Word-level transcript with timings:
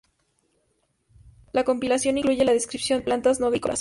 La 1.53 1.63
compilación 1.63 2.17
incluye 2.17 2.43
la 2.43 2.53
descripción 2.53 3.01
de 3.01 3.05
plantas 3.05 3.39
no 3.39 3.45
agrícolas. 3.45 3.69